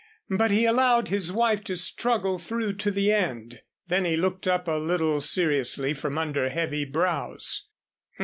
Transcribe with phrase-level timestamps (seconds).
[0.35, 3.61] But he allowed his wife to struggle through to the end.
[3.85, 7.65] Then he looked up a little seriously from under heavy brows.